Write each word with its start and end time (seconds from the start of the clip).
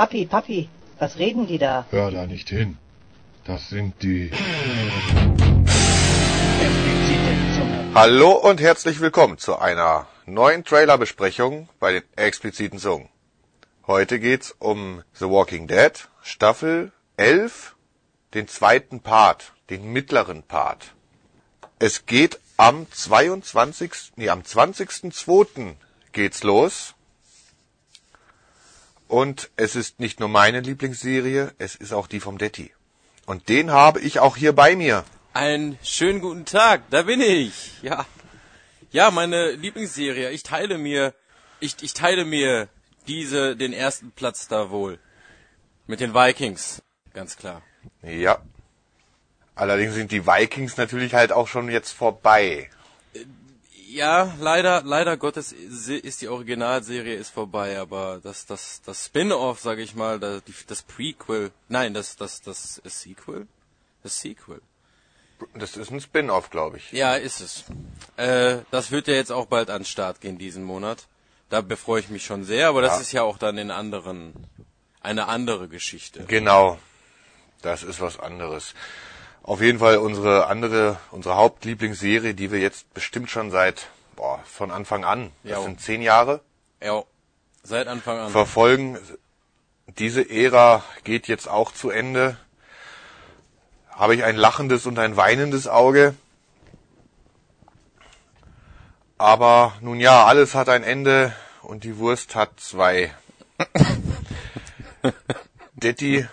Papi, 0.00 0.24
Papi, 0.24 0.70
was 0.98 1.18
reden 1.18 1.46
die 1.46 1.58
da? 1.58 1.84
Hör 1.90 2.10
da 2.10 2.26
nicht 2.26 2.48
hin. 2.48 2.78
Das 3.44 3.68
sind 3.68 4.02
die. 4.02 4.30
Hallo 7.94 8.30
und 8.32 8.62
herzlich 8.62 9.02
willkommen 9.02 9.36
zu 9.36 9.58
einer 9.58 10.06
neuen 10.24 10.64
Trailerbesprechung 10.64 11.68
bei 11.78 11.92
den 11.92 12.02
expliziten 12.16 12.78
Zungen. 12.78 13.10
Heute 13.86 14.18
geht's 14.20 14.56
um 14.58 15.02
The 15.12 15.26
Walking 15.26 15.66
Dead, 15.66 15.92
Staffel 16.22 16.92
11, 17.18 17.76
den 18.32 18.48
zweiten 18.48 19.00
Part, 19.00 19.52
den 19.68 19.92
mittleren 19.92 20.42
Part. 20.42 20.94
Es 21.78 22.06
geht 22.06 22.40
am 22.56 22.90
22. 22.90 24.12
Nee, 24.16 24.30
am 24.30 24.40
20.02. 24.40 25.74
geht's 26.12 26.42
los. 26.42 26.94
Und 29.10 29.50
es 29.56 29.74
ist 29.74 29.98
nicht 29.98 30.20
nur 30.20 30.28
meine 30.28 30.60
Lieblingsserie, 30.60 31.52
es 31.58 31.74
ist 31.74 31.92
auch 31.92 32.06
die 32.06 32.20
vom 32.20 32.38
Detti. 32.38 32.70
Und 33.26 33.48
den 33.48 33.72
habe 33.72 33.98
ich 33.98 34.20
auch 34.20 34.36
hier 34.36 34.52
bei 34.52 34.76
mir. 34.76 35.04
Einen 35.32 35.76
schönen 35.82 36.20
guten 36.20 36.44
Tag, 36.44 36.82
da 36.90 37.02
bin 37.02 37.20
ich. 37.20 37.82
Ja. 37.82 38.06
Ja, 38.92 39.10
meine 39.10 39.50
Lieblingsserie. 39.50 40.30
Ich 40.30 40.44
teile 40.44 40.78
mir, 40.78 41.12
ich, 41.58 41.74
ich 41.82 41.92
teile 41.92 42.24
mir 42.24 42.68
diese, 43.08 43.56
den 43.56 43.72
ersten 43.72 44.12
Platz 44.12 44.46
da 44.46 44.70
wohl. 44.70 45.00
Mit 45.88 45.98
den 45.98 46.14
Vikings. 46.14 46.80
Ganz 47.12 47.36
klar. 47.36 47.62
Ja. 48.04 48.38
Allerdings 49.56 49.94
sind 49.94 50.12
die 50.12 50.24
Vikings 50.24 50.76
natürlich 50.76 51.14
halt 51.14 51.32
auch 51.32 51.48
schon 51.48 51.68
jetzt 51.68 51.90
vorbei. 51.90 52.70
Ja, 53.90 54.32
leider, 54.38 54.82
leider 54.84 55.16
Gottes 55.16 55.52
ist 55.52 56.20
die 56.20 56.28
Originalserie 56.28 57.14
ist 57.16 57.30
vorbei, 57.30 57.78
aber 57.78 58.20
das, 58.22 58.46
das, 58.46 58.82
das 58.84 59.06
Spin-off, 59.06 59.60
sage 59.60 59.82
ich 59.82 59.96
mal, 59.96 60.20
das, 60.20 60.42
das 60.66 60.82
Prequel, 60.82 61.50
nein, 61.68 61.92
das, 61.92 62.14
das, 62.14 62.40
das 62.40 62.78
ist 62.78 63.00
Sequel, 63.00 63.48
das 64.04 64.20
Sequel. 64.20 64.60
Das 65.54 65.76
ist 65.76 65.90
ein 65.90 66.00
Spin-off, 66.00 66.50
glaube 66.50 66.76
ich. 66.76 66.92
Ja, 66.92 67.14
ist 67.16 67.40
es. 67.40 67.64
Äh, 68.16 68.58
das 68.70 68.90
wird 68.92 69.08
ja 69.08 69.14
jetzt 69.14 69.32
auch 69.32 69.46
bald 69.46 69.70
an 69.70 69.80
den 69.80 69.86
Start 69.86 70.20
gehen 70.20 70.38
diesen 70.38 70.62
Monat. 70.62 71.08
Da 71.48 71.60
befreue 71.60 72.00
ich 72.00 72.10
mich 72.10 72.24
schon 72.24 72.44
sehr, 72.44 72.68
aber 72.68 72.82
das 72.82 72.94
Ja. 72.96 73.00
ist 73.00 73.12
ja 73.12 73.22
auch 73.22 73.38
dann 73.38 73.58
in 73.58 73.70
anderen, 73.72 74.34
eine 75.00 75.26
andere 75.26 75.66
Geschichte. 75.68 76.24
Genau. 76.26 76.78
Das 77.62 77.82
ist 77.82 78.00
was 78.00 78.20
anderes. 78.20 78.74
Auf 79.50 79.60
jeden 79.60 79.80
Fall 79.80 79.96
unsere 79.98 80.46
andere, 80.46 81.00
unsere 81.10 81.34
Hauptlieblingsserie, 81.34 82.34
die 82.34 82.52
wir 82.52 82.60
jetzt 82.60 82.94
bestimmt 82.94 83.30
schon 83.30 83.50
seit, 83.50 83.88
boah, 84.14 84.38
von 84.44 84.70
Anfang 84.70 85.04
an, 85.04 85.32
das 85.42 85.50
Ja. 85.50 85.62
sind 85.62 85.80
zehn 85.80 86.02
Jahre, 86.02 86.40
Ja, 86.80 87.02
seit 87.64 87.88
Anfang 87.88 88.16
an. 88.20 88.30
verfolgen. 88.30 88.96
Diese 89.98 90.22
Ära 90.30 90.84
geht 91.02 91.26
jetzt 91.26 91.48
auch 91.48 91.72
zu 91.72 91.90
Ende. 91.90 92.36
Habe 93.90 94.14
ich 94.14 94.22
ein 94.22 94.36
lachendes 94.36 94.86
und 94.86 95.00
ein 95.00 95.16
weinendes 95.16 95.66
Auge. 95.66 96.14
Aber 99.18 99.72
nun 99.80 99.98
ja, 99.98 100.26
alles 100.26 100.54
hat 100.54 100.68
ein 100.68 100.84
Ende 100.84 101.34
und 101.62 101.82
die 101.82 101.98
Wurst 101.98 102.36
hat 102.36 102.60
zwei. 102.60 103.12
Detti. 105.74 106.28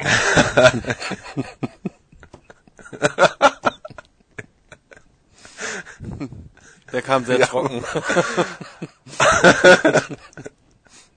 Der 6.92 7.02
kam 7.02 7.24
sehr 7.24 7.38
Ja. 7.40 7.46
trocken. 7.46 7.82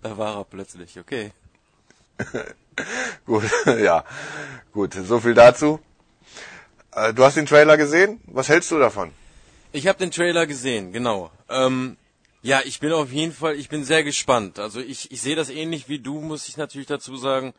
da 0.02 0.18
war 0.18 0.38
er 0.38 0.44
plötzlich, 0.46 1.00
okay. 1.00 1.32
Gut, 3.26 3.44
ja. 3.66 4.04
Gut, 4.74 4.94
so 4.94 5.20
viel 5.20 5.34
dazu. 5.34 5.80
Äh, 6.94 7.14
Du 7.14 7.24
hast 7.24 7.36
den 7.38 7.46
Trailer 7.46 7.78
gesehen? 7.78 8.22
Was 8.28 8.48
hältst 8.50 8.72
du 8.72 8.80
davon? 8.80 9.12
Ich 9.74 9.88
habe 9.88 10.00
den 10.00 10.12
Trailer 10.12 10.48
gesehen, 10.48 10.94
genau. 10.94 11.32
Ähm, 11.50 11.98
ja, 12.42 12.62
ich 12.64 12.80
bin 12.80 12.94
auf 12.94 13.12
jeden 13.12 13.34
Fall, 13.34 13.56
ich 13.56 13.68
bin 13.70 13.84
sehr 13.84 14.04
gespannt. 14.04 14.60
Also 14.60 14.80
ich, 14.80 15.12
ich 15.12 15.22
sehe 15.22 15.36
das 15.36 15.50
ähnlich 15.50 15.90
wie 15.90 16.00
du, 16.00 16.22
muss 16.22 16.48
ich 16.48 16.56
natürlich 16.58 16.88
dazu 16.88 17.18
sagen. 17.18 17.54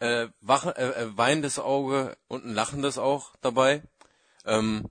Äh, 0.00 0.28
wach, 0.40 0.66
äh, 0.66 0.70
äh, 0.70 1.16
weinendes 1.16 1.58
Auge 1.58 2.16
und 2.28 2.44
ein 2.44 2.54
lachendes 2.54 2.98
auch 2.98 3.34
dabei. 3.40 3.82
Ähm, 4.44 4.88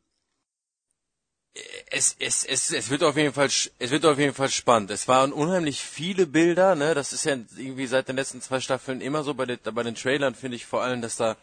es, 1.89 2.15
es, 2.19 2.43
es, 2.43 2.71
es 2.71 2.89
wird 2.89 3.03
auf 3.03 3.15
jeden 3.15 3.33
Fall, 3.33 3.47
es 3.47 3.91
wird 3.91 4.05
auf 4.05 4.19
jeden 4.19 4.33
Fall 4.33 4.49
spannend. 4.49 4.91
Es 4.91 5.07
waren 5.07 5.31
unheimlich 5.31 5.81
viele 5.81 6.27
Bilder, 6.27 6.75
ne? 6.75 6.93
Das 6.93 7.13
ist 7.13 7.23
ja 7.23 7.37
irgendwie 7.55 7.87
seit 7.87 8.09
den 8.09 8.17
letzten 8.17 8.41
zwei 8.41 8.59
Staffeln 8.59 9.01
immer 9.01 9.23
so. 9.23 9.33
Bei 9.33 9.45
den, 9.45 9.59
bei 9.63 9.83
den 9.83 9.95
Trailern 9.95 10.35
finde 10.35 10.57
ich 10.57 10.65
vor 10.65 10.83
allem, 10.83 11.01
dass 11.01 11.15
da 11.15 11.37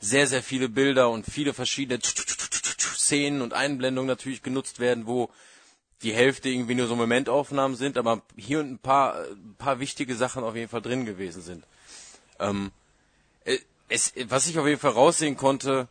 sehr, 0.00 0.26
sehr 0.26 0.42
viele 0.42 0.68
Bilder 0.68 1.10
und 1.10 1.26
viele 1.26 1.52
verschiedene 1.52 1.98
Szenen 2.02 3.42
und 3.42 3.52
Einblendungen 3.52 4.06
natürlich 4.06 4.42
genutzt 4.42 4.78
werden, 4.78 5.06
wo 5.06 5.30
die 6.02 6.12
Hälfte 6.12 6.48
irgendwie 6.48 6.76
nur 6.76 6.86
so 6.86 6.94
Momentaufnahmen 6.94 7.76
sind, 7.76 7.98
aber 7.98 8.22
hier 8.36 8.60
und 8.60 8.70
ein 8.70 8.78
paar, 8.78 9.24
ein 9.24 9.56
paar 9.58 9.80
wichtige 9.80 10.14
Sachen 10.14 10.44
auf 10.44 10.54
jeden 10.54 10.68
Fall 10.68 10.82
drin 10.82 11.04
gewesen 11.04 11.42
sind. 11.42 11.64
Ähm, 12.38 12.70
äh, 12.70 12.87
es, 13.88 14.12
was 14.28 14.46
ich 14.46 14.58
auf 14.58 14.66
jeden 14.66 14.80
Fall 14.80 14.92
raussehen 14.92 15.36
konnte, 15.36 15.88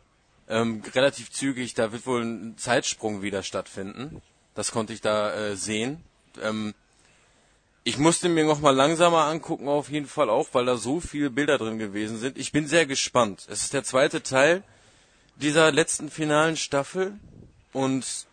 ähm, 0.48 0.82
relativ 0.94 1.30
zügig, 1.30 1.74
da 1.74 1.92
wird 1.92 2.06
wohl 2.06 2.22
ein 2.22 2.58
Zeitsprung 2.58 3.22
wieder 3.22 3.42
stattfinden. 3.42 4.22
Das 4.54 4.72
konnte 4.72 4.92
ich 4.92 5.00
da 5.00 5.34
äh, 5.34 5.56
sehen. 5.56 6.02
Ähm, 6.40 6.74
ich 7.84 7.98
musste 7.98 8.28
mir 8.28 8.44
noch 8.44 8.60
mal 8.60 8.74
langsamer 8.74 9.24
angucken, 9.24 9.68
auf 9.68 9.90
jeden 9.90 10.06
Fall 10.06 10.28
auch, 10.28 10.48
weil 10.52 10.66
da 10.66 10.76
so 10.76 11.00
viele 11.00 11.30
Bilder 11.30 11.58
drin 11.58 11.78
gewesen 11.78 12.18
sind. 12.18 12.36
Ich 12.38 12.52
bin 12.52 12.66
sehr 12.66 12.86
gespannt. 12.86 13.46
Es 13.48 13.62
ist 13.62 13.72
der 13.72 13.84
zweite 13.84 14.22
Teil 14.22 14.62
dieser 15.36 15.70
letzten 15.70 16.10
finalen 16.10 16.56
Staffel 16.56 17.18
und 17.72 18.26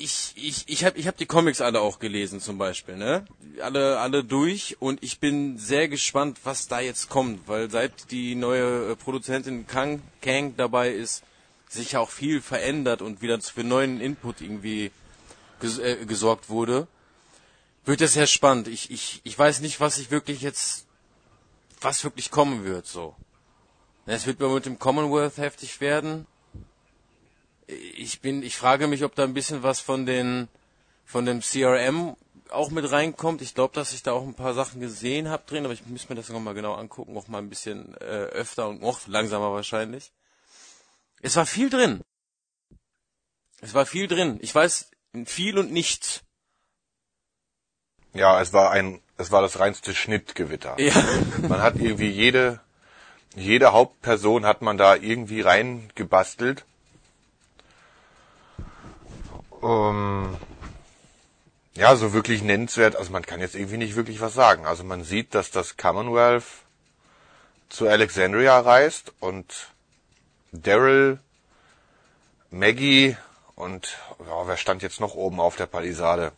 ich, 0.00 0.32
ich, 0.36 0.64
ich 0.66 0.84
habe 0.84 0.98
ich 0.98 1.06
hab 1.06 1.16
die 1.16 1.26
Comics 1.26 1.60
alle 1.60 1.80
auch 1.80 1.98
gelesen 1.98 2.40
zum 2.40 2.58
Beispiel, 2.58 2.96
ne? 2.96 3.26
Alle, 3.60 3.98
alle 3.98 4.24
durch 4.24 4.76
und 4.80 5.02
ich 5.02 5.20
bin 5.20 5.58
sehr 5.58 5.88
gespannt, 5.88 6.38
was 6.44 6.68
da 6.68 6.80
jetzt 6.80 7.08
kommt, 7.08 7.46
weil 7.46 7.70
seit 7.70 8.10
die 8.10 8.34
neue 8.34 8.92
äh, 8.92 8.96
Produzentin 8.96 9.66
Kang, 9.66 10.02
Kang 10.22 10.56
dabei 10.56 10.90
ist, 10.90 11.22
sich 11.68 11.96
auch 11.96 12.10
viel 12.10 12.40
verändert 12.40 13.02
und 13.02 13.22
wieder 13.22 13.40
für 13.40 13.62
neuen 13.62 14.00
Input 14.00 14.40
irgendwie 14.40 14.90
ges 15.60 15.78
äh, 15.78 16.04
gesorgt 16.06 16.48
wurde, 16.48 16.88
wird 17.84 18.00
es 18.00 18.14
sehr 18.14 18.26
spannend. 18.26 18.68
Ich, 18.68 18.90
ich, 18.90 19.20
ich 19.24 19.38
weiß 19.38 19.60
nicht, 19.60 19.80
was 19.80 19.98
ich 19.98 20.10
wirklich 20.10 20.40
jetzt, 20.40 20.86
was 21.80 22.04
wirklich 22.04 22.30
kommen 22.30 22.64
wird, 22.64 22.86
so. 22.86 23.14
Es 24.06 24.26
wird 24.26 24.40
mit 24.40 24.66
dem 24.66 24.78
Commonwealth 24.78 25.36
heftig 25.36 25.80
werden 25.80 26.26
ich 27.96 28.20
bin, 28.20 28.42
ich 28.42 28.56
frage 28.56 28.86
mich, 28.86 29.04
ob 29.04 29.14
da 29.14 29.24
ein 29.24 29.34
bisschen 29.34 29.62
was 29.62 29.80
von 29.80 30.06
den, 30.06 30.48
von 31.04 31.26
dem 31.26 31.40
CRM 31.40 32.16
auch 32.50 32.70
mit 32.70 32.90
reinkommt. 32.90 33.42
Ich 33.42 33.54
glaube, 33.54 33.74
dass 33.74 33.92
ich 33.92 34.02
da 34.02 34.12
auch 34.12 34.22
ein 34.22 34.34
paar 34.34 34.54
Sachen 34.54 34.80
gesehen 34.80 35.28
habe 35.28 35.44
drin, 35.46 35.64
aber 35.64 35.74
ich 35.74 35.86
muss 35.86 36.08
mir 36.08 36.16
das 36.16 36.28
nochmal 36.28 36.54
genau 36.54 36.74
angucken, 36.74 37.16
auch 37.16 37.28
mal 37.28 37.38
ein 37.38 37.48
bisschen 37.48 37.94
äh, 38.00 38.04
öfter 38.04 38.68
und 38.68 38.80
noch 38.80 39.06
langsamer 39.06 39.52
wahrscheinlich. 39.52 40.12
Es 41.22 41.36
war 41.36 41.46
viel 41.46 41.70
drin. 41.70 42.02
Es 43.60 43.74
war 43.74 43.86
viel 43.86 44.08
drin. 44.08 44.38
Ich 44.42 44.54
weiß 44.54 44.90
viel 45.26 45.58
und 45.58 45.70
nichts. 45.72 46.22
Ja, 48.12 48.40
es 48.40 48.52
war 48.52 48.70
ein, 48.70 49.00
es 49.16 49.30
war 49.30 49.42
das 49.42 49.58
reinste 49.58 49.94
Schnittgewitter. 49.94 50.80
Ja. 50.80 50.94
Man 51.48 51.60
hat 51.60 51.76
irgendwie 51.76 52.08
jede, 52.08 52.60
jede 53.36 53.72
Hauptperson 53.72 54.44
hat 54.44 54.62
man 54.62 54.76
da 54.76 54.96
irgendwie 54.96 55.40
reingebastelt. 55.40 56.64
Ähm, 59.62 60.36
ja, 61.74 61.96
so 61.96 62.12
wirklich 62.12 62.42
nennenswert, 62.42 62.96
also 62.96 63.12
man 63.12 63.24
kann 63.24 63.40
jetzt 63.40 63.54
irgendwie 63.54 63.76
nicht 63.76 63.96
wirklich 63.96 64.20
was 64.20 64.34
sagen. 64.34 64.66
Also 64.66 64.84
man 64.84 65.04
sieht, 65.04 65.34
dass 65.34 65.50
das 65.50 65.76
Commonwealth 65.76 66.44
zu 67.68 67.88
Alexandria 67.88 68.58
reist 68.58 69.12
und 69.20 69.68
Daryl, 70.52 71.18
Maggie 72.50 73.16
und 73.54 73.96
ja, 74.26 74.46
wer 74.46 74.56
stand 74.56 74.82
jetzt 74.82 75.00
noch 75.00 75.14
oben 75.14 75.38
auf 75.38 75.56
der 75.56 75.66
Palisade? 75.66 76.32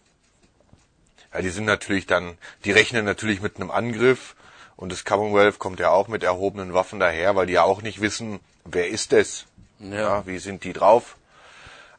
Ja, 1.32 1.40
die 1.40 1.48
sind 1.48 1.64
natürlich 1.64 2.06
dann, 2.06 2.36
die 2.64 2.72
rechnen 2.72 3.04
natürlich 3.04 3.40
mit 3.40 3.56
einem 3.56 3.70
Angriff 3.70 4.36
und 4.76 4.92
das 4.92 5.04
Commonwealth 5.04 5.58
kommt 5.58 5.80
ja 5.80 5.90
auch 5.90 6.08
mit 6.08 6.22
erhobenen 6.22 6.74
Waffen 6.74 7.00
daher, 7.00 7.34
weil 7.36 7.46
die 7.46 7.54
ja 7.54 7.62
auch 7.62 7.80
nicht 7.80 8.00
wissen, 8.00 8.40
wer 8.64 8.88
ist 8.88 9.12
es? 9.12 9.46
Ja, 9.78 10.26
wie 10.26 10.38
sind 10.38 10.64
die 10.64 10.72
drauf? 10.72 11.16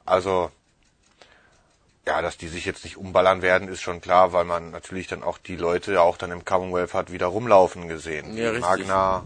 Also, 0.05 0.51
ja, 2.05 2.21
dass 2.21 2.37
die 2.37 2.47
sich 2.49 2.65
jetzt 2.65 2.83
nicht 2.83 2.97
umballern 2.97 3.41
werden, 3.41 3.67
ist 3.69 3.81
schon 3.81 4.01
klar, 4.01 4.33
weil 4.33 4.43
man 4.43 4.71
natürlich 4.71 5.07
dann 5.07 5.23
auch 5.23 5.37
die 5.37 5.55
Leute 5.55 5.93
ja 5.93 6.01
auch 6.01 6.17
dann 6.17 6.31
im 6.31 6.43
Commonwealth 6.43 6.93
hat 6.93 7.11
wieder 7.11 7.27
rumlaufen 7.27 7.87
gesehen. 7.87 8.35
Ja. 8.35 8.51
Magna, 8.53 9.25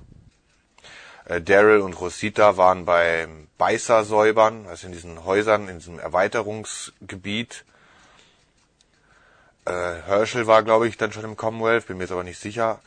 äh, 1.25 1.41
Daryl 1.41 1.81
und 1.81 1.93
Rosita 1.99 2.55
waren 2.57 2.85
beim 2.85 3.47
Beißersäubern, 3.57 4.67
also 4.67 4.85
in 4.87 4.93
diesen 4.93 5.25
Häusern, 5.25 5.67
in 5.69 5.79
diesem 5.79 5.97
Erweiterungsgebiet. 5.99 7.65
äh, 9.65 9.71
Herschel 10.05 10.45
war, 10.47 10.61
glaube 10.63 10.87
ich, 10.87 10.97
dann 10.97 11.11
schon 11.11 11.23
im 11.25 11.35
Commonwealth, 11.35 11.87
bin 11.87 11.97
mir 11.97 12.03
jetzt 12.03 12.11
aber 12.11 12.23
nicht 12.23 12.39
sicher. 12.39 12.79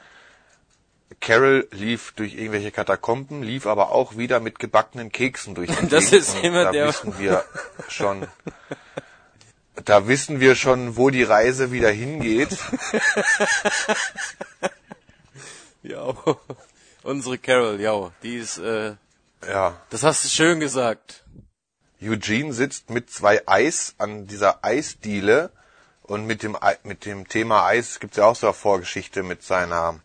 Carol 1.21 1.67
lief 1.73 2.13
durch 2.13 2.35
irgendwelche 2.35 2.71
Katakomben, 2.71 3.43
lief 3.43 3.67
aber 3.67 3.91
auch 3.91 4.17
wieder 4.17 4.39
mit 4.39 4.61
gebackenen 4.61 5.11
Keksen 5.11 5.55
durch 5.57 5.69
die 5.77 5.89
Das 5.89 6.05
Gegend. 6.11 6.13
ist 6.29 6.37
immer 6.45 6.65
da 6.65 6.71
der- 6.73 6.87
wissen 6.87 7.19
wir 7.19 7.45
schon, 7.89 8.29
da 9.85 10.09
wissen 10.09 10.41
wir 10.41 10.55
schon, 10.55 10.97
wo 10.97 11.11
die 11.11 11.23
Reise 11.23 11.73
wieder 11.73 11.91
hingeht. 11.91 12.57
Ja, 15.83 16.13
unsere 17.03 17.39
Carol, 17.39 17.81
ja, 17.81 18.13
die 18.23 18.37
ist, 18.37 18.59
äh, 18.59 18.97
Ja, 19.49 19.81
das 19.89 20.03
hast 20.03 20.25
du 20.25 20.29
schön 20.29 20.61
gesagt. 20.61 21.25
Eugene 22.03 22.53
sitzt 22.53 22.91
mit 22.91 23.11
zwei 23.11 23.43
Eis 23.47 23.95
an 23.97 24.27
dieser 24.27 24.63
Eisdiele 24.63 25.51
und 26.03 26.27
mit 26.27 26.43
dem 26.43 26.57
mit 26.83 27.07
dem 27.07 27.29
Thema 27.29 27.65
Eis 27.67 27.99
gibt's 28.01 28.19
ja 28.19 28.27
auch 28.27 28.37
so 28.37 28.49
eine 28.49 28.55
Vorgeschichte 28.55 29.23
mit 29.23 29.43
seiner 29.43 30.01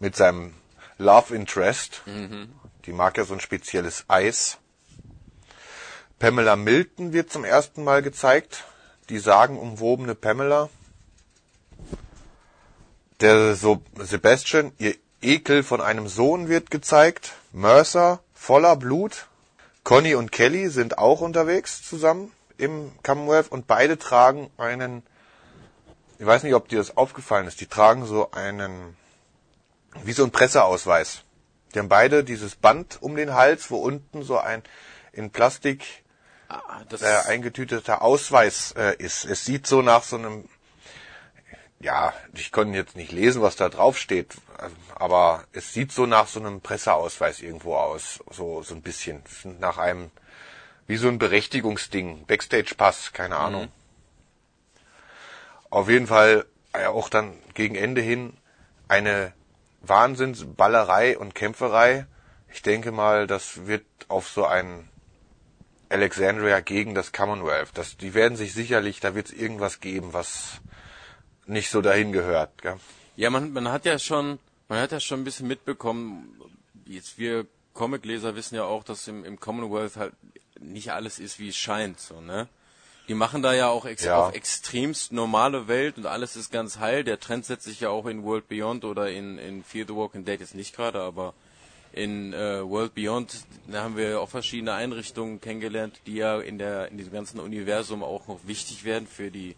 mit 0.00 0.16
seinem 0.16 0.54
Love 0.98 1.34
Interest. 1.34 2.02
Die 2.86 2.92
mag 2.92 3.16
ja 3.16 3.24
so 3.24 3.34
ein 3.34 3.40
spezielles 3.40 4.04
Eis. 4.08 4.58
Pamela 6.18 6.56
Milton 6.56 7.12
wird 7.12 7.30
zum 7.30 7.44
ersten 7.44 7.84
Mal 7.84 8.02
gezeigt. 8.02 8.64
Die 9.10 9.18
sagenumwobene 9.18 10.14
Pamela. 10.14 10.70
Der 13.20 13.56
so 13.56 13.82
Sebastian, 13.98 14.72
ihr 14.78 14.94
Ekel 15.20 15.62
von 15.62 15.80
einem 15.80 16.08
Sohn 16.08 16.48
wird 16.48 16.70
gezeigt. 16.70 17.32
Mercer, 17.52 18.20
voller 18.34 18.76
Blut. 18.76 19.26
Conny 19.82 20.14
und 20.14 20.30
Kelly 20.30 20.68
sind 20.68 20.98
auch 20.98 21.20
unterwegs 21.20 21.82
zusammen 21.82 22.30
im 22.56 22.92
Commonwealth 23.02 23.50
und 23.50 23.66
beide 23.66 23.98
tragen 23.98 24.48
einen, 24.56 25.02
ich 26.18 26.26
weiß 26.26 26.44
nicht, 26.44 26.54
ob 26.54 26.68
dir 26.68 26.78
das 26.78 26.96
aufgefallen 26.96 27.48
ist, 27.48 27.60
die 27.60 27.66
tragen 27.66 28.06
so 28.06 28.30
einen, 28.30 28.96
wie 30.04 30.12
so 30.12 30.22
ein 30.22 30.30
Presseausweis. 30.30 31.22
Die 31.74 31.78
haben 31.80 31.88
beide 31.88 32.22
dieses 32.22 32.54
Band 32.54 32.98
um 33.00 33.16
den 33.16 33.34
Hals, 33.34 33.70
wo 33.70 33.78
unten 33.78 34.22
so 34.22 34.38
ein 34.38 34.62
in 35.12 35.30
Plastik 35.30 35.99
das, 36.88 37.02
äh, 37.02 37.28
eingetüteter 37.28 38.02
Ausweis 38.02 38.72
äh, 38.72 38.96
ist. 38.96 39.24
Es 39.24 39.44
sieht 39.44 39.66
so 39.66 39.82
nach 39.82 40.02
so 40.02 40.16
einem, 40.16 40.48
ja, 41.80 42.12
ich 42.34 42.52
konnte 42.52 42.76
jetzt 42.76 42.96
nicht 42.96 43.12
lesen, 43.12 43.42
was 43.42 43.56
da 43.56 43.68
drauf 43.68 43.98
steht, 43.98 44.34
aber 44.94 45.44
es 45.52 45.72
sieht 45.72 45.92
so 45.92 46.06
nach 46.06 46.26
so 46.26 46.40
einem 46.40 46.60
Presseausweis 46.60 47.40
irgendwo 47.40 47.76
aus, 47.76 48.20
so 48.30 48.62
so 48.62 48.74
ein 48.74 48.82
bisschen 48.82 49.22
nach 49.60 49.78
einem, 49.78 50.10
wie 50.86 50.96
so 50.96 51.08
ein 51.08 51.18
Berechtigungsding, 51.18 52.26
Backstage-Pass, 52.26 53.12
keine 53.12 53.36
Ahnung. 53.36 53.68
Auf 55.70 55.88
jeden 55.88 56.08
Fall 56.08 56.46
äh, 56.72 56.86
auch 56.86 57.08
dann 57.08 57.38
gegen 57.54 57.76
Ende 57.76 58.00
hin 58.00 58.36
eine 58.88 59.32
Wahnsinnsballerei 59.82 61.16
und 61.16 61.34
Kämpferei. 61.34 62.06
Ich 62.52 62.62
denke 62.62 62.90
mal, 62.90 63.28
das 63.28 63.66
wird 63.66 63.86
auf 64.08 64.28
so 64.28 64.44
ein 64.44 64.89
Alexandria 65.90 66.60
gegen 66.60 66.94
das 66.94 67.12
Commonwealth. 67.12 67.70
Das, 67.74 67.96
die 67.96 68.14
werden 68.14 68.36
sich 68.36 68.54
sicherlich, 68.54 69.00
da 69.00 69.14
wird 69.14 69.26
es 69.26 69.32
irgendwas 69.32 69.80
geben, 69.80 70.12
was 70.12 70.60
nicht 71.46 71.68
so 71.70 71.82
dahin 71.82 72.12
gehört. 72.12 72.62
Gell? 72.62 72.76
Ja, 73.16 73.28
man, 73.28 73.52
man 73.52 73.70
hat 73.70 73.84
ja 73.84 73.98
schon, 73.98 74.38
man 74.68 74.80
hat 74.80 74.92
ja 74.92 75.00
schon 75.00 75.20
ein 75.20 75.24
bisschen 75.24 75.48
mitbekommen, 75.48 76.40
jetzt 76.86 77.18
wir 77.18 77.46
Comicleser 77.74 78.34
wissen 78.36 78.54
ja 78.54 78.64
auch, 78.64 78.84
dass 78.84 79.08
im, 79.08 79.24
im 79.24 79.38
Commonwealth 79.38 79.96
halt 79.96 80.14
nicht 80.60 80.92
alles 80.92 81.18
ist, 81.18 81.38
wie 81.38 81.48
es 81.48 81.56
scheint, 81.56 82.00
so, 82.00 82.20
ne? 82.20 82.48
Die 83.08 83.14
machen 83.14 83.42
da 83.42 83.52
ja 83.52 83.68
auch 83.68 83.86
ex 83.86 84.04
Ja. 84.04 84.28
auf 84.28 84.34
extremst 84.34 85.10
normale 85.10 85.66
Welt 85.66 85.96
und 85.96 86.06
alles 86.06 86.36
ist 86.36 86.52
ganz 86.52 86.78
heil. 86.78 87.02
Der 87.02 87.18
Trend 87.18 87.44
setzt 87.44 87.64
sich 87.64 87.80
ja 87.80 87.88
auch 87.88 88.06
in 88.06 88.22
World 88.22 88.46
Beyond 88.48 88.84
oder 88.84 89.10
in, 89.10 89.36
in 89.38 89.64
Fear 89.64 89.86
the 89.88 89.96
Walking 89.96 90.24
Dead 90.24 90.38
jetzt 90.38 90.54
nicht 90.54 90.76
gerade, 90.76 91.00
aber 91.00 91.34
in 91.92 92.32
äh, 92.32 92.62
World 92.62 92.94
Beyond, 92.94 93.44
da 93.66 93.82
haben 93.82 93.96
wir 93.96 94.20
auch 94.20 94.28
verschiedene 94.28 94.72
Einrichtungen 94.74 95.40
kennengelernt, 95.40 96.00
die 96.06 96.16
ja 96.16 96.40
in 96.40 96.58
der 96.58 96.88
in 96.88 96.98
diesem 96.98 97.12
ganzen 97.12 97.40
Universum 97.40 98.02
auch 98.02 98.28
noch 98.28 98.40
wichtig 98.44 98.84
werden 98.84 99.08
für 99.08 99.30
die 99.30 99.56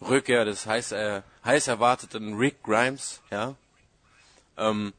Rückkehr 0.00 0.44
des 0.44 0.66
heiß, 0.66 0.92
äh, 0.92 1.22
heiß 1.44 1.68
erwarteten 1.68 2.34
Rick 2.36 2.62
Grimes, 2.62 3.22
ja. 3.30 3.54
Ähm, 4.58 4.92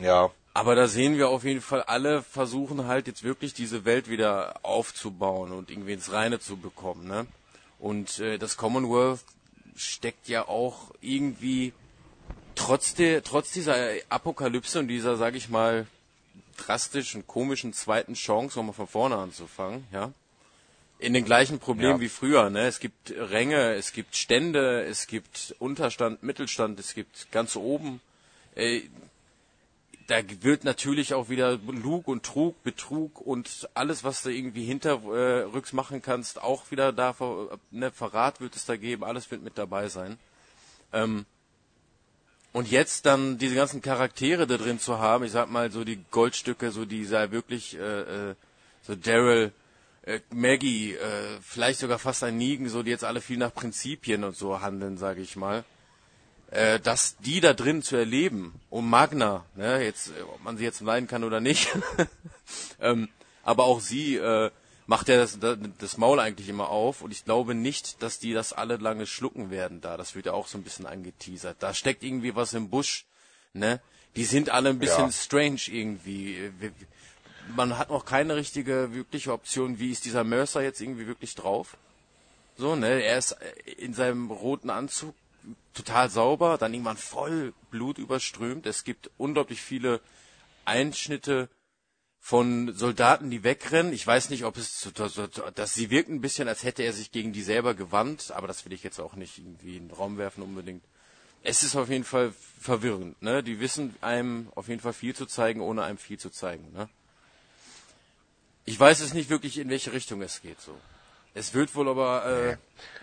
Ja, 0.00 0.30
aber 0.54 0.74
da 0.74 0.88
sehen 0.88 1.18
wir 1.18 1.28
auf 1.28 1.44
jeden 1.44 1.60
Fall, 1.60 1.82
alle 1.82 2.22
versuchen 2.22 2.86
halt 2.86 3.06
jetzt 3.06 3.22
wirklich 3.22 3.52
diese 3.52 3.84
Welt 3.84 4.08
wieder 4.08 4.60
aufzubauen 4.62 5.52
und 5.52 5.70
irgendwie 5.70 5.92
ins 5.92 6.10
Reine 6.12 6.40
zu 6.40 6.56
bekommen, 6.56 7.06
ne? 7.06 7.26
Und 7.78 8.20
äh, 8.20 8.38
das 8.38 8.56
Commonwealth 8.56 9.20
steckt 9.76 10.28
ja 10.28 10.48
auch 10.48 10.92
irgendwie 11.02 11.74
trotz 12.54 12.94
der, 12.94 13.22
trotz 13.22 13.52
dieser 13.52 13.76
Apokalypse 14.08 14.78
und 14.78 14.88
dieser, 14.88 15.16
sag 15.16 15.34
ich 15.34 15.50
mal, 15.50 15.86
drastischen, 16.56 17.26
komischen 17.26 17.72
zweiten 17.72 18.14
Chance, 18.14 18.58
um 18.60 18.66
mal 18.66 18.72
von 18.72 18.86
vorne 18.86 19.16
anzufangen, 19.16 19.86
ja, 19.92 20.12
in 20.98 21.12
den 21.12 21.24
gleichen 21.24 21.58
Problemen 21.58 21.96
Ja. 21.96 22.00
wie 22.00 22.08
früher. 22.08 22.48
Ne? 22.50 22.66
Es 22.66 22.80
gibt 22.80 23.10
Ränge, 23.10 23.74
es 23.74 23.92
gibt 23.92 24.16
Stände, 24.16 24.82
es 24.84 25.06
gibt 25.06 25.54
Unterstand, 25.58 26.22
Mittelstand, 26.22 26.80
es 26.80 26.94
gibt 26.94 27.30
ganz 27.32 27.54
oben. 27.56 28.00
Äh, 28.54 28.82
da 30.06 30.16
wird 30.40 30.64
natürlich 30.64 31.14
auch 31.14 31.28
wieder 31.28 31.58
Lug 31.58 32.08
und 32.08 32.24
Trug, 32.24 32.62
Betrug 32.62 33.20
und 33.20 33.68
alles, 33.74 34.04
was 34.04 34.22
du 34.22 34.30
irgendwie 34.30 34.64
hinterrücks 34.64 35.72
machen 35.72 36.00
kannst, 36.00 36.40
auch 36.40 36.70
wieder 36.70 36.92
da, 36.92 37.14
ne, 37.70 37.90
Verrat 37.90 38.40
wird 38.40 38.54
es 38.56 38.64
da 38.64 38.76
geben, 38.76 39.04
alles 39.04 39.30
wird 39.30 39.42
mit 39.42 39.58
dabei 39.58 39.88
sein. 39.88 40.18
Ähm, 40.92 41.26
und 42.56 42.70
jetzt 42.70 43.04
dann 43.04 43.36
diese 43.36 43.54
ganzen 43.54 43.82
Charaktere 43.82 44.46
da 44.46 44.56
drin 44.56 44.80
zu 44.80 44.98
haben, 44.98 45.24
ich 45.24 45.32
sag 45.32 45.50
mal 45.50 45.70
so 45.70 45.84
die 45.84 46.02
Goldstücke, 46.10 46.70
so 46.70 46.86
die 46.86 47.04
sei 47.04 47.30
wirklich 47.30 47.76
äh, 47.76 48.30
äh, 48.30 48.34
so 48.80 48.94
Daryl, 48.94 49.52
äh, 50.00 50.20
Maggie, 50.30 50.94
äh, 50.94 51.38
vielleicht 51.42 51.80
sogar 51.80 51.98
fast 51.98 52.24
ein 52.24 52.38
Negan, 52.38 52.70
so 52.70 52.82
die 52.82 52.90
jetzt 52.90 53.04
alle 53.04 53.20
viel 53.20 53.36
nach 53.36 53.52
Prinzipien 53.52 54.24
und 54.24 54.38
so 54.38 54.62
handeln, 54.62 54.96
sage 54.96 55.20
ich 55.20 55.36
mal. 55.36 55.64
Äh, 56.50 56.80
dass 56.80 57.18
die 57.18 57.40
da 57.40 57.52
drin 57.52 57.82
zu 57.82 57.94
erleben 57.94 58.58
und 58.70 58.88
Magna, 58.88 59.44
ne, 59.54 59.84
jetzt 59.84 60.12
ob 60.32 60.42
man 60.42 60.56
sie 60.56 60.64
jetzt 60.64 60.80
leiden 60.80 61.08
kann 61.08 61.24
oder 61.24 61.40
nicht, 61.40 61.68
ähm, 62.80 63.10
aber 63.42 63.64
auch 63.64 63.80
sie 63.80 64.16
äh, 64.16 64.50
macht 64.86 65.08
ja 65.08 65.16
das, 65.16 65.38
das 65.78 65.96
Maul 65.96 66.20
eigentlich 66.20 66.48
immer 66.48 66.68
auf 66.68 67.02
und 67.02 67.10
ich 67.10 67.24
glaube 67.24 67.54
nicht, 67.54 68.02
dass 68.02 68.18
die 68.18 68.32
das 68.32 68.52
alle 68.52 68.76
lange 68.76 69.06
schlucken 69.06 69.50
werden 69.50 69.80
da. 69.80 69.96
Das 69.96 70.14
wird 70.14 70.26
ja 70.26 70.32
auch 70.32 70.46
so 70.46 70.58
ein 70.58 70.62
bisschen 70.62 70.86
angeteasert. 70.86 71.56
Da 71.60 71.74
steckt 71.74 72.04
irgendwie 72.04 72.34
was 72.36 72.54
im 72.54 72.70
Busch, 72.70 73.06
ne? 73.52 73.80
Die 74.14 74.24
sind 74.24 74.48
alle 74.50 74.70
ein 74.70 74.78
bisschen 74.78 75.06
Ja. 75.06 75.12
strange 75.12 75.60
irgendwie. 75.66 76.50
Man 77.54 77.76
hat 77.76 77.90
noch 77.90 78.04
keine 78.04 78.36
richtige 78.36 78.94
wirkliche 78.94 79.32
Option, 79.32 79.78
wie 79.78 79.90
ist 79.90 80.04
dieser 80.04 80.24
Mercer 80.24 80.62
jetzt 80.62 80.80
irgendwie 80.80 81.06
wirklich 81.06 81.34
drauf? 81.34 81.76
So, 82.56 82.76
ne? 82.76 83.02
Er 83.02 83.18
ist 83.18 83.32
äh, 83.32 83.72
in 83.72 83.92
seinem 83.92 84.30
roten 84.30 84.70
Anzug 84.70 85.14
total 85.74 86.08
sauber, 86.10 86.58
dann 86.58 86.72
irgendwann 86.72 86.96
voll 86.96 87.52
Blut 87.70 87.98
überströmt. 87.98 88.66
Es 88.66 88.84
gibt 88.84 89.10
unglaublich 89.18 89.60
viele 89.60 90.00
Einschnitte 90.64 91.48
von 92.26 92.74
Soldaten, 92.74 93.30
die 93.30 93.44
wegrennen. 93.44 93.92
Ich 93.92 94.04
weiß 94.04 94.30
nicht, 94.30 94.44
ob 94.44 94.56
es, 94.56 94.90
dass 95.54 95.74
sie 95.74 95.90
wirken 95.90 96.16
ein 96.16 96.20
bisschen, 96.20 96.48
als 96.48 96.64
hätte 96.64 96.82
er 96.82 96.92
sich 96.92 97.12
gegen 97.12 97.32
die 97.32 97.42
selber 97.42 97.74
gewandt, 97.74 98.32
aber 98.32 98.48
das 98.48 98.64
will 98.64 98.72
ich 98.72 98.82
jetzt 98.82 98.98
auch 98.98 99.14
nicht 99.14 99.38
irgendwie 99.38 99.76
in 99.76 99.86
den 99.86 99.96
Raum 99.96 100.18
werfen 100.18 100.42
unbedingt. 100.42 100.82
Es 101.44 101.62
ist 101.62 101.76
auf 101.76 101.88
jeden 101.88 102.02
Fall 102.02 102.32
verwirrend, 102.60 103.22
ne? 103.22 103.44
Die 103.44 103.60
wissen 103.60 103.94
einem 104.00 104.48
auf 104.56 104.66
jeden 104.66 104.80
Fall 104.80 104.92
viel 104.92 105.14
zu 105.14 105.26
zeigen, 105.26 105.60
ohne 105.60 105.84
einem 105.84 105.98
viel 105.98 106.18
zu 106.18 106.30
zeigen, 106.30 106.66
ne? 106.72 106.88
Ich 108.64 108.80
weiß 108.80 108.98
es 109.02 109.14
nicht 109.14 109.30
wirklich, 109.30 109.56
in 109.58 109.70
welche 109.70 109.92
Richtung 109.92 110.20
es 110.20 110.42
geht, 110.42 110.60
so. 110.60 110.76
Es 111.32 111.54
wird 111.54 111.76
wohl 111.76 111.88
aber, 111.88 112.26
äh, 112.26 112.56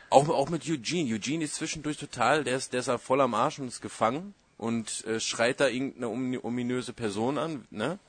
auch, 0.10 0.28
auch 0.28 0.50
mit 0.50 0.68
Eugene. 0.68 1.16
Eugene 1.16 1.46
ist 1.46 1.56
zwischendurch 1.56 1.96
total, 1.96 2.44
der 2.44 2.58
ist, 2.58 2.74
der 2.74 2.82
ist 2.82 2.88
ja 2.88 2.98
voll 2.98 3.22
am 3.22 3.36
Arsch 3.36 3.60
und 3.60 3.70
ist 3.70 3.80
gefangen 3.80 4.34
und 4.58 5.06
äh, 5.06 5.22
schreit 5.22 5.62
da 5.62 5.70
irgendeine 5.70 6.08
omin- 6.08 6.44
ominöse 6.44 6.92
Person 6.92 7.38
an, 7.38 7.66
ne? 7.72 8.00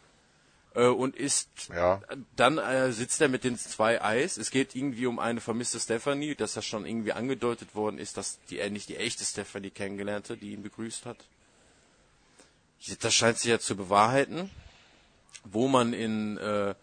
Äh, 0.75 0.87
und 0.87 1.17
ist 1.17 1.49
Ja. 1.73 2.01
dann 2.37 2.59
äh, 2.59 2.93
sitzt 2.93 3.21
er 3.21 3.29
mit 3.29 3.45
den 3.45 3.57
zwei 3.57 4.03
Eis. 4.03 4.37
Es 4.37 4.51
geht 4.51 4.75
irgendwie 4.75 5.07
um 5.07 5.19
eine 5.19 5.41
vermisste 5.41 5.79
Stephanie, 5.79 6.35
dass 6.35 6.55
das 6.55 6.67
schon 6.67 6.85
irgendwie 6.85 7.13
angedeutet 7.13 7.75
worden 7.75 7.99
ist, 7.99 8.17
dass 8.17 8.39
die 8.51 8.59
er 8.59 8.71
nicht 8.71 8.89
die 8.89 8.97
echte 8.97 9.25
Stephanie 9.25 9.71
kennengelernte, 9.71 10.37
die 10.37 10.53
ihn 10.53 10.63
begrüßt 10.63 11.07
hat. 11.07 11.19
Das 13.01 13.15
scheint 13.15 13.39
sich 13.39 13.51
ja 13.51 13.59
zu 13.59 13.77
bewahrheiten, 13.77 14.51
wo 15.45 15.69
man 15.69 15.93
in 15.95 16.37
äh, 16.39 16.75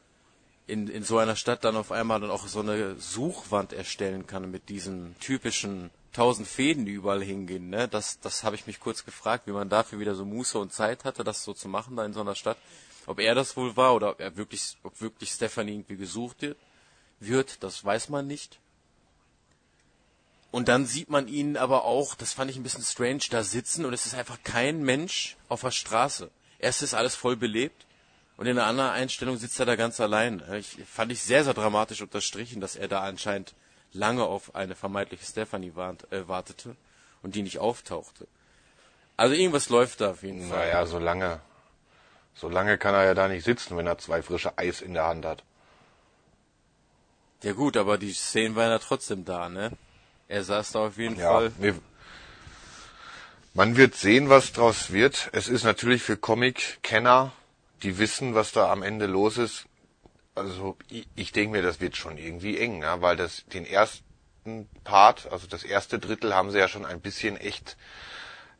in, 0.68 0.88
in 0.88 1.04
so 1.04 1.18
einer 1.18 1.36
Stadt 1.36 1.66
dann 1.66 1.76
auf 1.76 1.92
einmal 1.92 2.22
dann 2.22 2.32
auch 2.32 2.48
so 2.48 2.62
eine 2.62 2.96
Suchwand 2.96 3.74
erstellen 3.74 4.26
kann 4.26 4.50
mit 4.50 4.70
diesen 4.70 5.16
typischen 5.20 5.90
tausend 6.14 6.48
Fäden, 6.48 6.86
die 6.86 6.94
überall 6.94 7.22
hingehen. 7.22 7.70
Ne? 7.70 7.90
Das, 7.90 8.20
das 8.22 8.44
habe 8.44 8.56
ich 8.56 8.68
mich 8.68 8.80
kurz 8.80 9.04
gefragt, 9.04 9.48
wie 9.48 9.52
man 9.52 9.68
dafür 9.68 10.00
wieder 10.00 10.16
so 10.16 10.24
Muße 10.24 10.58
und 10.58 10.72
Zeit 10.72 11.04
hatte, 11.04 11.26
das 11.26 11.44
so 11.44 11.54
zu 11.54 11.68
machen 11.68 11.98
da 11.98 12.06
in 12.06 12.14
so 12.14 12.22
einer 12.22 12.36
Stadt. 12.36 12.58
Ob 13.08 13.20
er 13.20 13.36
das 13.36 13.58
wohl 13.58 13.76
war 13.78 13.96
oder 13.96 14.12
ob 14.12 14.20
er 14.20 14.38
wirklich, 14.38 14.78
ob 14.84 15.02
wirklich 15.02 15.32
Stephanie 15.32 15.74
irgendwie 15.74 15.98
gesucht 15.98 16.46
wird, 17.20 17.64
das 17.64 17.84
weiß 17.84 18.10
man 18.10 18.28
nicht. 18.28 18.60
Und 20.52 20.68
dann 20.68 20.86
sieht 20.86 21.10
man 21.10 21.28
ihn 21.28 21.56
aber 21.56 21.86
auch, 21.86 22.14
das 22.14 22.34
fand 22.34 22.52
ich 22.52 22.58
ein 22.58 22.64
bisschen 22.64 22.84
strange, 22.84 23.24
da 23.30 23.42
sitzen 23.44 23.86
und 23.86 23.94
es 23.94 24.06
ist 24.06 24.16
einfach 24.16 24.38
kein 24.44 24.84
Mensch 24.84 25.38
auf 25.48 25.62
der 25.62 25.72
Straße. 25.72 26.30
Erst 26.60 26.84
ist 26.84 26.94
alles 26.94 27.16
voll 27.16 27.38
belebt 27.38 27.86
und 28.36 28.48
in 28.48 28.58
einer 28.58 28.68
anderen 28.68 28.92
Einstellung 28.92 29.38
sitzt 29.38 29.60
er 29.60 29.66
da 29.66 29.76
ganz 29.76 30.02
allein. 30.02 30.44
Ich 30.58 30.78
fand 30.86 31.12
ich 31.12 31.22
sehr, 31.22 31.46
sehr 31.46 31.54
dramatisch 31.54 32.02
unterstrichen, 32.02 32.60
dass 32.60 32.76
er 32.76 32.90
da 32.90 33.02
anscheinend 33.02 33.56
lange 33.94 34.24
auf 34.24 34.54
eine 34.56 34.76
vermeintliche 34.76 35.26
Stephanie 35.26 35.76
wart, 35.76 36.12
äh, 36.12 36.28
wartete 36.28 36.76
und 37.24 37.36
die 37.36 37.44
nicht 37.44 37.60
auftauchte. 37.60 38.28
Also 39.18 39.36
irgendwas 39.36 39.70
läuft 39.70 40.02
da 40.02 40.12
auf 40.12 40.24
jeden 40.24 40.50
Fall. 40.50 40.68
Naja, 40.68 40.86
so 40.86 41.00
lange, 41.00 41.40
so 42.34 42.50
lange 42.50 42.78
kann 42.78 42.94
er 42.96 43.04
ja 43.06 43.14
da 43.14 43.28
nicht 43.28 43.44
sitzen, 43.44 43.78
wenn 43.78 43.88
er 43.88 43.98
zwei 43.98 44.22
frische 44.22 44.58
Eis 44.58 44.82
in 44.82 44.94
der 44.94 45.06
Hand 45.06 45.26
hat. 45.26 45.44
Ja 47.44 47.54
gut, 47.54 47.76
aber 47.78 47.98
die 47.98 48.14
Szenen 48.14 48.56
waren 48.56 48.70
ja 48.70 48.80
trotzdem 48.80 49.26
da, 49.26 49.50
ne? 49.50 49.72
Er 50.28 50.44
saß 50.44 50.72
da 50.74 50.80
auf 50.88 50.98
jeden 50.98 51.18
Ja, 51.18 51.40
Fall. 51.40 51.52
wir, 51.58 51.76
man 53.54 53.76
wird 53.76 53.96
sehen, 53.96 54.30
was 54.30 54.54
draus 54.54 54.92
wird. 54.92 55.30
Es 55.34 55.48
ist 55.48 55.64
natürlich 55.64 56.04
für 56.04 56.18
Comic-Kenner, 56.18 57.32
die 57.84 57.98
wissen, 57.98 58.34
was 58.36 58.52
da 58.52 58.72
am 58.72 58.84
Ende 58.84 59.08
los 59.08 59.38
ist. 59.38 59.66
Also 60.36 60.78
ich, 60.90 61.08
ich 61.16 61.32
denke 61.32 61.58
mir, 61.58 61.62
das 61.62 61.82
wird 61.82 61.98
schon 61.98 62.18
irgendwie 62.18 62.58
eng, 62.58 62.80
ne? 62.80 62.98
weil 63.00 63.18
das 63.18 63.44
den 63.48 63.66
ersten 63.66 64.70
Part, 64.84 65.32
also 65.32 65.48
das 65.48 65.64
erste 65.64 66.00
Drittel, 66.00 66.34
haben 66.34 66.52
sie 66.52 66.60
ja 66.60 66.68
schon 66.68 66.86
ein 66.86 67.02
bisschen 67.02 67.36
echt, 67.38 67.76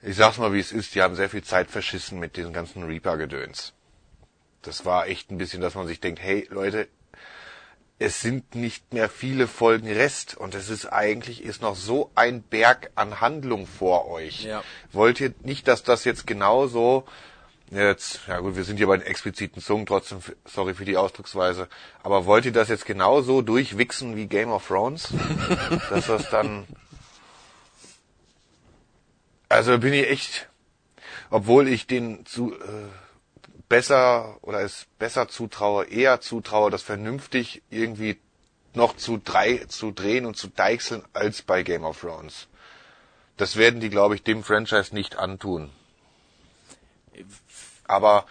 ich 0.02 0.16
sag's 0.16 0.38
mal 0.38 0.54
wie 0.54 0.60
es 0.60 0.72
ist, 0.72 0.96
die 0.96 1.02
haben 1.02 1.16
sehr 1.16 1.30
viel 1.30 1.44
Zeit 1.44 1.70
verschissen 1.70 2.20
mit 2.20 2.38
diesem 2.38 2.54
ganzen 2.54 2.84
Reaper-Gedöns. 2.84 3.74
Das 4.62 4.86
war 4.86 5.08
echt 5.08 5.32
ein 5.32 5.38
bisschen, 5.38 5.62
dass 5.62 5.76
man 5.76 5.88
sich 5.88 6.00
denkt, 6.00 6.22
hey 6.22 6.48
Leute, 6.50 6.88
es 8.00 8.22
sind 8.22 8.56
nicht 8.56 8.94
mehr 8.94 9.10
viele 9.10 9.48
Folgen 9.48 9.88
Rest 9.88 10.36
und 10.36 10.56
es 10.56 10.70
ist 10.70 10.88
eigentlich 10.88 11.44
ist 11.44 11.62
noch 11.62 11.76
so 11.76 12.12
ein 12.16 12.42
Berg 12.42 12.90
an 12.96 13.22
Handlung 13.22 13.68
vor 13.68 14.10
euch. 14.10 14.44
Ja. 14.44 14.64
Wollt 14.92 15.20
ihr 15.20 15.34
nicht, 15.44 15.68
dass 15.68 15.84
das 15.84 16.04
jetzt 16.04 16.26
genauso 16.26 17.06
jetzt, 17.72 18.22
ja 18.28 18.40
gut, 18.40 18.56
wir 18.56 18.64
sind 18.64 18.78
hier 18.78 18.88
bei 18.88 18.98
den 18.98 19.06
expliziten 19.06 19.62
Zungen, 19.62 19.86
trotzdem, 19.86 20.20
sorry 20.46 20.74
für 20.74 20.86
die 20.86 20.98
Ausdrucksweise, 20.98 21.68
aber 22.04 22.26
wollt 22.26 22.46
ihr 22.46 22.52
das 22.52 22.70
jetzt 22.70 22.86
genauso 22.86 23.42
durchwichsen 23.42 24.16
wie 24.16 24.28
Game 24.28 24.52
of 24.52 24.68
Thrones? 24.68 25.10
dass 25.90 26.08
das 26.08 26.30
dann, 26.30 26.66
also 29.62 29.78
bin 29.78 29.94
ich 29.94 30.10
echt, 30.10 30.50
obwohl 31.30 31.68
ich 31.68 31.86
den 31.86 32.26
zu, 32.26 32.52
äh, 32.56 32.88
besser 33.70 34.40
oder 34.42 34.62
es 34.62 34.88
besser 34.98 35.28
zutraue, 35.28 35.86
eher 35.86 36.20
zutraue, 36.20 36.72
das 36.72 36.82
vernünftig 36.82 37.62
irgendwie 37.70 38.18
noch 38.74 38.96
zu, 38.96 39.22
drei, 39.24 39.58
zu 39.68 39.92
drehen 39.92 40.26
und 40.26 40.36
zu 40.36 40.48
deichseln 40.48 41.04
als 41.14 41.44
bei 41.44 41.62
Game 41.62 41.84
of 41.84 42.02
Thrones. 42.02 42.48
Das 43.38 43.56
werden 43.56 43.82
die, 43.82 43.92
glaube 43.92 44.16
ich, 44.16 44.24
dem 44.24 44.44
Franchise 44.44 44.96
nicht 44.96 45.18
antun. 45.18 45.70
Aber 47.84 48.26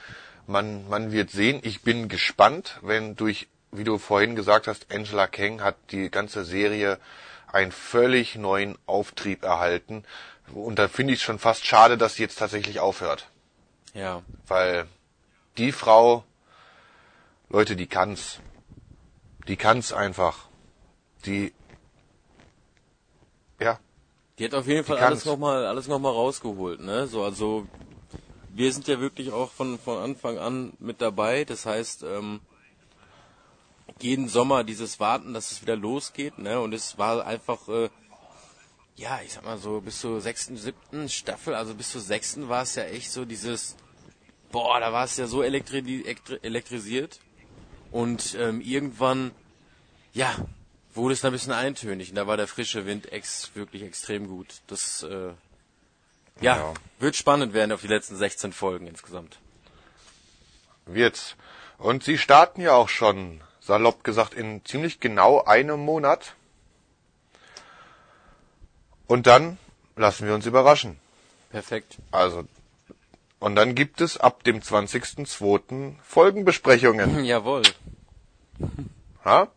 man, 0.48 0.88
man 0.88 1.12
wird 1.12 1.30
sehen. 1.30 1.60
Ich 1.62 1.82
bin 1.82 2.08
gespannt, 2.08 2.80
wenn 2.82 3.14
durch, 3.14 3.46
wie 3.70 3.84
du 3.84 3.98
vorhin 3.98 4.34
gesagt 4.34 4.66
hast, 4.66 4.92
Angela 4.92 5.28
Kang 5.28 5.62
hat 5.62 5.76
die 5.92 6.10
ganze 6.10 6.44
Serie 6.44 6.98
einen 7.52 7.72
völlig 7.72 8.36
neuen 8.36 8.78
Auftrieb 8.86 9.44
erhalten. 9.44 10.04
Und 10.52 10.78
da 10.78 10.88
finde 10.88 11.12
ich 11.12 11.20
es 11.20 11.24
schon 11.24 11.38
fast 11.38 11.66
schade, 11.66 11.96
dass 11.96 12.14
sie 12.14 12.22
jetzt 12.22 12.38
tatsächlich 12.38 12.80
aufhört. 12.80 13.28
Ja. 13.94 14.22
Weil 14.46 14.86
die 15.58 15.72
Frau, 15.72 16.24
Leute, 17.48 17.76
die 17.76 17.86
kann's. 17.86 18.40
Die 19.48 19.56
kann's 19.56 19.92
einfach. 19.92 20.46
Die, 21.24 21.52
ja, 23.58 23.78
Die 24.38 24.46
hat 24.46 24.54
auf 24.54 24.66
jeden 24.66 24.84
Fall 24.84 24.98
alles 24.98 25.26
nochmal 25.26 25.66
alles 25.66 25.86
noch 25.86 25.98
mal 25.98 26.10
rausgeholt, 26.10 26.80
ne? 26.80 27.06
So, 27.06 27.22
also 27.22 27.66
wir 28.48 28.72
sind 28.72 28.88
ja 28.88 28.98
wirklich 28.98 29.32
auch 29.32 29.50
von, 29.50 29.78
von 29.78 29.98
Anfang 29.98 30.38
an 30.38 30.72
mit 30.78 31.02
dabei. 31.02 31.44
Das 31.44 31.66
heißt, 31.66 32.04
ähm, 32.04 32.40
jeden 34.02 34.28
Sommer 34.28 34.64
dieses 34.64 35.00
Warten, 35.00 35.34
dass 35.34 35.50
es 35.52 35.62
wieder 35.62 35.76
losgeht, 35.76 36.38
ne? 36.38 36.60
Und 36.60 36.72
es 36.72 36.98
war 36.98 37.26
einfach, 37.26 37.68
äh, 37.68 37.88
ja, 38.96 39.20
ich 39.24 39.32
sag 39.32 39.44
mal 39.44 39.58
so, 39.58 39.80
bis 39.80 40.00
zur 40.00 40.20
sechsten, 40.20 40.56
siebten 40.56 41.08
Staffel, 41.08 41.54
also 41.54 41.74
bis 41.74 41.90
zur 41.90 42.00
sechsten 42.00 42.48
war 42.48 42.62
es 42.62 42.74
ja 42.74 42.84
echt 42.84 43.10
so 43.12 43.24
dieses, 43.24 43.76
boah, 44.52 44.80
da 44.80 44.92
war 44.92 45.04
es 45.04 45.16
ja 45.16 45.26
so 45.26 45.42
elektri 45.42 46.02
elektri 46.04 46.38
elektrisiert. 46.42 47.20
Und 47.92 48.36
ähm, 48.38 48.60
irgendwann, 48.60 49.32
ja, 50.12 50.32
wurde 50.94 51.14
es 51.14 51.22
da 51.22 51.28
ein 51.28 51.32
bisschen 51.32 51.52
eintönig. 51.52 52.10
Und 52.10 52.14
da 52.16 52.26
war 52.26 52.36
der 52.36 52.46
frische 52.46 52.86
Wind 52.86 53.10
ex 53.12 53.50
wirklich 53.54 53.82
extrem 53.82 54.28
gut. 54.28 54.46
Das, 54.68 55.02
äh, 55.02 55.32
ja, 56.40 56.56
Ja. 56.56 56.74
wird 57.00 57.16
spannend 57.16 57.52
werden 57.52 57.72
auf 57.72 57.80
die 57.80 57.88
letzten 57.88 58.16
16 58.16 58.52
Folgen 58.52 58.86
insgesamt. 58.86 59.38
wird's. 60.86 61.36
Und 61.78 62.02
sie 62.04 62.18
starten 62.18 62.60
ja 62.60 62.72
auch 62.74 62.88
schon, 62.88 63.40
salopp 63.60 64.04
gesagt, 64.04 64.34
in 64.34 64.64
ziemlich 64.64 65.00
genau 65.00 65.44
einem 65.44 65.80
Monat. 65.80 66.34
Und 69.06 69.26
dann 69.26 69.58
lassen 69.96 70.26
wir 70.26 70.34
uns 70.34 70.46
überraschen. 70.46 70.98
Perfekt. 71.50 71.98
Also, 72.10 72.44
und 73.38 73.56
dann 73.56 73.74
gibt 73.74 74.00
es 74.00 74.18
ab 74.18 74.44
dem 74.44 74.60
20.02. 74.60 75.94
Folgenbesprechungen. 76.02 77.24
Jawohl. 77.24 77.62
Ha? 79.24 79.48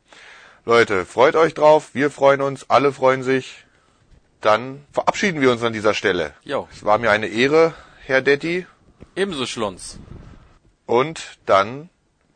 Leute, 0.65 1.05
freut 1.05 1.35
euch 1.35 1.53
drauf, 1.53 1.93
wir 1.93 2.09
freuen 2.09 2.41
uns, 2.41 2.69
alle 2.69 2.93
freuen 2.93 3.23
sich. 3.23 3.65
Dann 4.39 4.85
verabschieden 4.91 5.41
wir 5.41 5.51
uns 5.51 5.63
an 5.63 5.73
dieser 5.73 5.93
Stelle. 5.93 6.33
Jo. 6.43 6.67
Es 6.71 6.83
war 6.85 6.97
mir 6.97 7.11
eine 7.11 7.27
Ehre, 7.27 7.73
Herr 8.05 8.21
Detti. 8.21 8.65
Ebenso 9.15 9.45
Schlons. 9.45 9.99
Und 10.85 11.37
dann 11.45 11.89